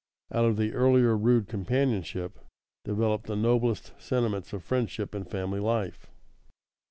Out 0.33 0.45
of 0.45 0.57
the 0.57 0.73
earlier 0.73 1.15
rude 1.15 1.47
companionship 1.47 2.39
develop 2.83 3.27
the 3.27 3.35
noblest 3.35 3.93
sentiments 4.01 4.51
of 4.51 4.63
friendship 4.63 5.13
and 5.13 5.29
family 5.29 5.59
life. 5.59 6.07